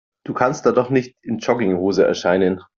Du 0.25 0.33
kannst 0.33 0.65
da 0.65 0.71
doch 0.71 0.89
nicht 0.89 1.15
in 1.21 1.37
Jogginghose 1.37 2.03
erscheinen. 2.03 2.59